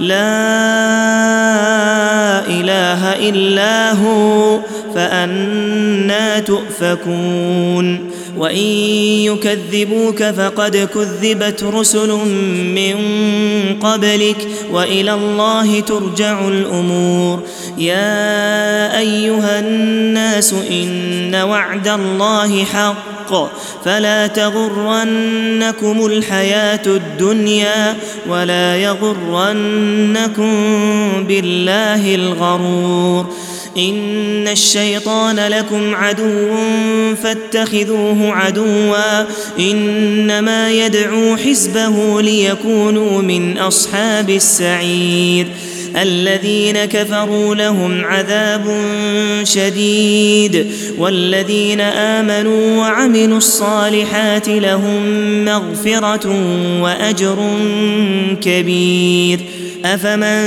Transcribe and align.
لا 0.00 0.18
إله 2.46 3.28
إلا 3.28 3.92
هو 3.92 4.58
فأنا 4.94 6.40
تؤفكون. 6.40 8.10
وإن 8.36 8.66
يكذبوك 9.26 10.22
فقد 10.22 10.88
كذبت 10.94 11.64
رسل 11.64 12.08
من 12.74 12.96
قبلك 13.80 14.48
وإلى 14.72 15.14
الله 15.14 15.80
ترجع 15.80 16.48
الأمور. 16.48 17.42
يا 17.78 18.98
أيها 18.98 19.60
الناس 19.60 20.54
إن 20.70 21.34
وعد 21.34 21.88
الله 21.88 22.64
حق. 22.64 23.17
فلا 23.84 24.26
تغرنكم 24.26 26.06
الحياة 26.06 26.86
الدنيا 26.86 27.96
ولا 28.28 28.76
يغرنكم 28.76 30.52
بالله 31.28 32.14
الغرور 32.14 33.26
إن 33.78 34.48
الشيطان 34.48 35.36
لكم 35.36 35.94
عدو 35.94 36.56
فاتخذوه 37.22 38.32
عدوا 38.32 39.24
إنما 39.58 40.70
يدعو 40.70 41.36
حزبه 41.36 42.22
ليكونوا 42.22 43.22
من 43.22 43.58
أصحاب 43.58 44.30
السعير 44.30 45.48
الذين 46.02 46.84
كفروا 46.84 47.54
لهم 47.54 48.04
عذاب 48.04 48.76
شديد 49.42 50.66
والذين 50.98 51.80
آمنوا 51.80 52.78
وعملوا 52.78 53.38
الصالحات 53.38 54.48
لهم 54.48 55.04
مغفرة 55.44 56.26
وأجر 56.82 57.36
كبير. 58.40 59.40
أفمن 59.84 60.42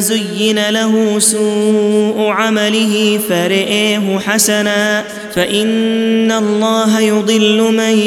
زين 0.00 0.70
له 0.70 1.18
سوء 1.18 2.26
عمله 2.28 3.20
فرئه 3.28 4.18
حسنا 4.18 5.04
فإن 5.34 6.32
الله 6.32 7.00
يضل 7.00 7.72
من 7.72 7.98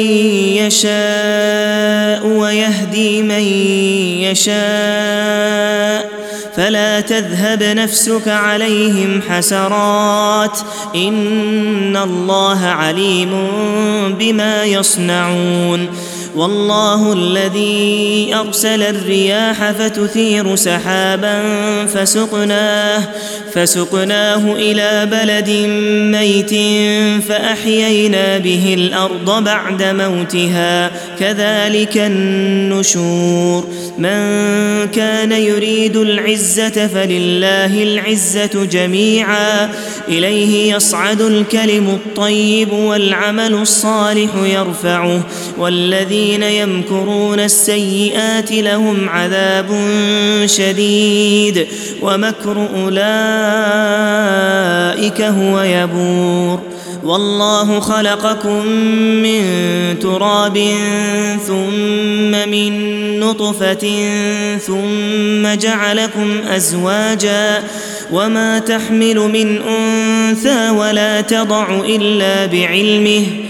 يشاء 0.56 2.26
ويهدي 2.26 3.22
من 3.22 3.42
يشاء. 4.30 6.19
فلا 6.60 7.00
تذهب 7.00 7.62
نفسك 7.62 8.28
عليهم 8.28 9.22
حسرات 9.28 10.58
إن 10.94 11.96
الله 11.96 12.66
عليم 12.66 13.30
بما 14.18 14.64
يصنعون 14.64 15.88
والله 16.36 17.12
الذي 17.12 18.34
أرسل 18.34 18.82
الرياح 18.82 19.70
فتثير 19.70 20.56
سحابا 20.56 21.42
فسقناه 21.86 23.02
فسقناه 23.54 24.52
إلى 24.52 25.08
بلد 25.10 25.50
ميت 26.18 26.50
فأحيينا 27.24 28.38
به 28.38 28.74
الأرض 28.74 29.44
بعد 29.44 29.82
موتها 29.82 30.90
كذلك 31.18 31.96
النشور. 31.96 33.66
من 33.98 34.20
كان 34.94 35.32
يريد 35.32 35.96
العزة 35.96 36.86
فلله 36.86 37.82
العزة 37.82 38.64
جميعا 38.64 39.70
إليه 40.08 40.74
يصعد 40.74 41.20
الكلم 41.20 41.88
الطيب 41.88 42.72
والعمل 42.72 43.54
الصالح 43.54 44.30
يرفعه 44.44 45.22
والذين 46.20 46.42
يمكرون 46.42 47.40
السيئات 47.40 48.52
لهم 48.52 49.08
عذاب 49.08 49.68
شديد. 50.46 51.66
ومكر 52.02 52.68
أولئك 52.74 53.00
هو 55.20 55.60
يبور. 55.60 56.60
والله 57.04 57.80
خلقكم 57.80 58.66
من 59.22 59.42
تراب 59.98 60.58
ثم 61.46 62.48
من 62.50 63.20
نطفة 63.20 64.08
ثم 64.58 65.54
جعلكم 65.54 66.40
أزواجا. 66.48 67.62
وما 68.12 68.58
تحمل 68.58 69.16
من 69.16 69.62
أنثى 69.62 70.70
ولا 70.70 71.20
تضع 71.20 71.80
إلا 71.88 72.46
بعلمه. 72.46 73.49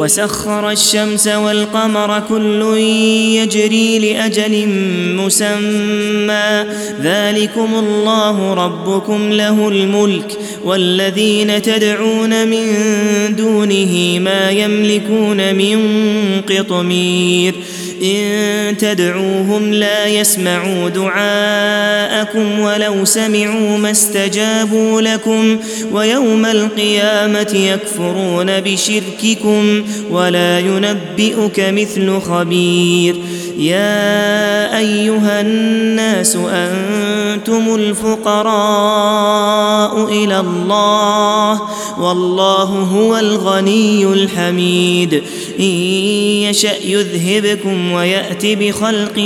وسخر 0.00 0.70
الشمس 0.70 1.26
والقمر 1.28 2.22
كل 2.28 2.62
يجري 3.36 3.98
لأجل 3.98 4.68
مسمى. 5.16 6.64
ذلكم 7.02 7.68
الله 7.74 8.54
ربكم 8.54 9.32
له 9.32 9.68
الملك 9.68 10.38
والذين 10.64 11.62
تدعون 11.62 12.48
من 12.48 12.66
دونه 13.36 14.18
ما 14.18 14.50
يملكون 14.50 15.54
من 15.54 15.78
قطمير. 16.48 17.54
إن 18.02 18.76
تدعوهم 18.76 19.72
لا 19.72 20.06
يسمعوا 20.06 20.88
دعاءكم 20.88 22.60
ولو 22.60 23.04
سمعوا 23.04 23.78
ما 23.78 23.90
استجابوا 23.90 25.00
لكم 25.00 25.58
ويوم 25.92 26.46
القيامة 26.46 27.52
يكفرون 27.54 28.60
بشرككم 28.60 29.84
ولا 30.10 30.58
ينبئك 30.58 31.60
مثل 31.60 32.20
خبير 32.20 33.16
يا 33.60 34.78
أيها 34.78 35.40
الناس 35.40 36.36
أنتم 36.36 37.74
الفقراء 37.74 38.44
إلى 40.04 40.40
الله 40.40 41.60
والله 42.00 42.64
هو 42.64 43.16
الغني 43.18 44.04
الحميد. 44.04 45.22
إن 45.58 45.64
يشأ 45.64 46.76
يذهبكم 46.84 47.92
ويات 47.92 48.46
بخلق 48.46 49.18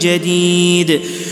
جديد. 0.00 1.00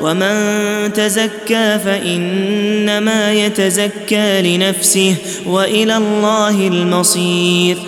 ومن 0.00 0.92
تزكى 0.92 1.78
فإنما 1.84 3.32
يتزكى 3.32 4.42
لنفسه 4.42 5.14
وإلى 5.46 5.96
الله 5.96 6.66
المصير 6.66 7.78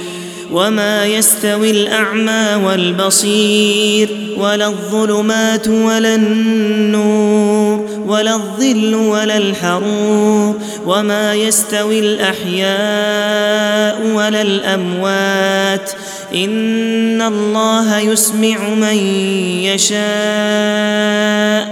وما 0.53 1.07
يستوي 1.07 1.71
الأعمى 1.71 2.65
والبصير 2.65 4.09
ولا 4.37 4.67
الظلمات 4.67 5.69
ولا 5.69 6.15
النور 6.15 7.89
ولا 8.07 8.35
الظل 8.35 8.95
ولا 8.95 9.37
الحرور 9.37 10.55
وما 10.87 11.35
يستوي 11.35 11.99
الأحياء 11.99 14.07
ولا 14.15 14.43
الأموات 14.43 15.91
إن 16.35 17.23
الله 17.23 17.99
يسمع 17.99 18.69
من 18.69 18.97
يشاء 19.65 21.72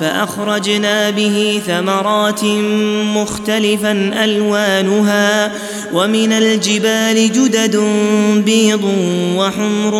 فأخرجنا 0.00 1.10
به 1.10 1.60
ثمرات 1.66 2.44
مختلفا 3.14 4.24
ألوانها 4.24 5.52
ومن 5.92 6.32
الجبال 6.32 7.32
جدد 7.32 7.76
بيض 8.44 8.84
وحمر 9.36 9.98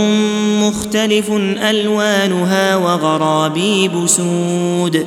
مختلف 0.61 1.31
ألوانها 1.71 2.77
وغرابيب 2.77 4.07
سود 4.07 5.07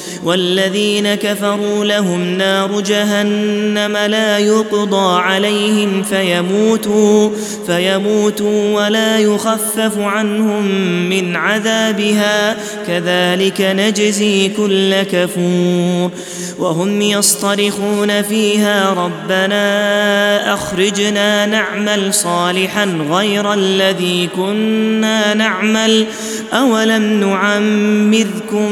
والذين 0.23 1.15
كفروا 1.15 1.85
لهم 1.85 2.23
نار 2.23 2.81
جهنم 2.81 3.97
لا 3.97 4.37
يقضى 4.37 5.21
عليهم 5.21 6.03
فيموتوا 6.03 7.29
فيموتوا 7.67 8.75
ولا 8.75 9.19
يخفف 9.19 9.97
عنهم 9.97 10.65
من 11.09 11.35
عذابها. 11.35 12.57
كذلك 12.87 13.61
نجزي 13.61 14.47
كل 14.47 15.01
كفور. 15.01 16.11
وهم 16.59 17.01
يصطرخون 17.01 18.21
فيها 18.21 18.93
ربنا 18.93 20.53
أخرجنا 20.53 21.45
نعمل 21.45 22.13
صالحا 22.13 22.85
غير 23.11 23.53
الذي 23.53 24.29
كنا 24.35 25.33
نعمل. 25.33 26.05
أولم 26.53 27.03
نعمركم 27.19 28.71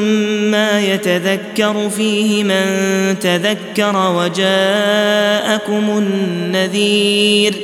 ما 0.51 0.82
يتذكر 0.82 1.38
فيه 1.89 2.43
من 2.43 2.65
تذكر 3.19 4.13
وجاءكم 4.17 5.98
النذير 5.98 7.55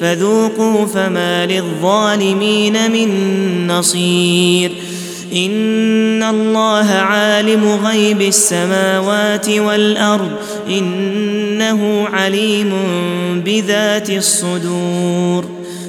فذوقوا 0.00 0.86
فما 0.86 1.46
للظالمين 1.46 2.92
من 2.92 3.66
نصير. 3.66 4.72
إن 5.36 6.22
الله 6.22 6.90
عالم 6.90 7.80
غيب 7.86 8.20
السماوات 8.20 9.48
والأرض 9.48 10.30
إنه 10.68 12.08
عليم 12.12 12.72
بذات 13.44 14.10
الصدور. 14.10 15.51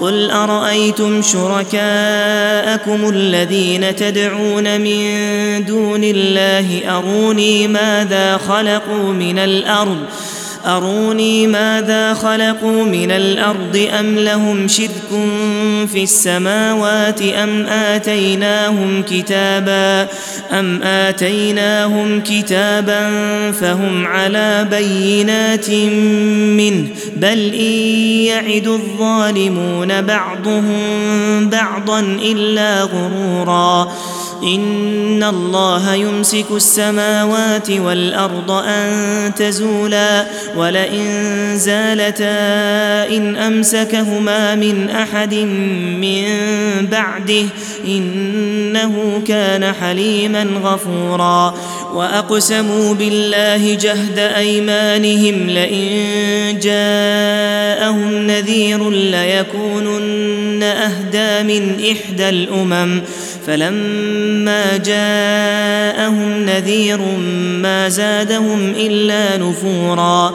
قل 0.00 0.30
أرأيتم 0.30 1.22
شركاءكم 1.22 3.08
الذين 3.08 3.96
تدعون 3.96 4.80
من 4.80 5.64
دون 5.64 6.04
الله 6.04 6.98
أروني 6.98 7.68
ماذا 7.68 8.36
خلقوا 8.36 9.12
من 9.12 9.38
الأرض 9.38 9.98
أروني 10.68 11.46
ماذا 11.46 12.14
خلقوا 12.14 12.84
من 12.84 13.10
الأرض 13.10 13.88
أم 14.00 14.18
لهم 14.18 14.68
شرك 14.68 15.08
في 15.92 16.02
السماوات 16.02 17.22
أم 17.22 17.66
آتيناهم 17.66 19.02
كتابا 19.02 20.08
أم 20.52 20.82
آتيناهم 20.82 22.20
كتابا 22.20 23.10
فهم 23.52 24.06
على 24.06 24.66
بينات 24.70 25.70
منه 25.70 26.88
بل 27.16 27.54
إن 27.54 27.78
يعد 28.26 28.66
الظالمون 28.66 30.02
بعضهم 30.02 30.78
بعضا 31.50 32.00
إلا 32.00 32.82
غرورا 32.82 33.92
إن 34.42 35.22
الله 35.22 35.94
يمسك 35.94 36.46
السماوات 36.50 37.70
والأرض 37.70 38.50
أن 38.50 39.34
تزولا 39.34 40.26
ولئن 40.56 41.06
زالتا 41.56 42.38
إن 43.16 43.36
أمسكهما 43.36 44.54
من 44.54 44.90
أحد 44.90 45.34
من 46.00 46.26
بعده 46.86 47.44
إنه 47.86 49.22
كان 49.26 49.72
حليما 49.72 50.46
غفورا 50.62 51.54
وأقسموا 51.94 52.94
بالله 52.94 53.74
جهد 53.74 54.18
أيمانهم 54.18 55.50
لئن 55.50 56.58
جاءهم 56.62 58.26
نذير 58.26 58.90
ليكونن 58.90 60.62
أهدى 60.62 61.58
من 61.58 61.76
إحدى 61.92 62.28
الأمم 62.28 63.02
فلما 63.48 64.76
جاءهم 64.76 66.44
نذير 66.44 67.00
ما 67.62 67.88
زادهم 67.88 68.74
إلا 68.76 69.36
نفورا 69.36 70.34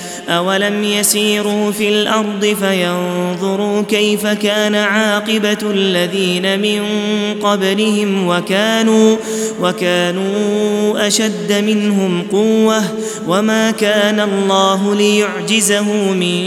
أولم 0.31 0.83
يسيروا 0.83 1.71
في 1.71 1.89
الأرض 1.89 2.55
فينظروا 2.59 3.81
كيف 3.81 4.27
كان 4.27 4.75
عاقبة 4.75 5.57
الذين 5.63 6.59
من 6.59 6.81
قبلهم 7.43 8.27
وكانوا 8.27 9.17
وكانوا 9.61 11.07
أشد 11.07 11.53
منهم 11.53 12.23
قوة 12.31 12.83
وما 13.27 13.71
كان 13.71 14.19
الله 14.19 14.95
ليعجزه 14.95 16.13
من 16.13 16.43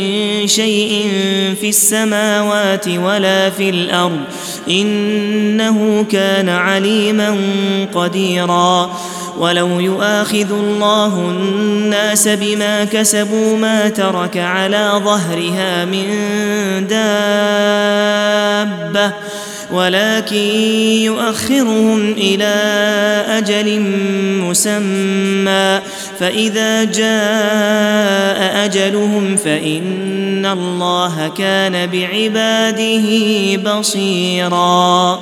شيء 0.47 1.11
في 1.61 1.69
السماوات 1.69 2.89
ولا 2.89 3.51
في 3.51 3.71
الأرض 3.71 4.21
إنه 4.71 6.07
كان 6.11 6.49
عليما 6.49 7.37
قديرا 7.95 8.91
ولو 9.39 9.81
يؤاخذ 9.81 10.53
الله 10.53 11.19
الناس 11.31 12.29
بما 12.29 12.85
كسبوا 12.85 13.57
ما 13.57 13.89
ترك 13.89 14.37
على 14.37 14.91
ظهرها 15.05 15.85
من 15.85 16.07
دابة 18.95 19.13
ولكن 19.73 20.37
يؤخرهم 21.03 22.13
إلى 22.13 22.55
أجل 23.29 23.81
مسمى. 24.41 25.81
فإذا 26.19 26.85
جاء 26.85 28.65
أجلهم 28.65 29.37
فإن 29.37 30.47
الله 30.47 31.33
كان 31.39 31.87
بعباده 31.87 33.07
بصيرا. 33.57 35.19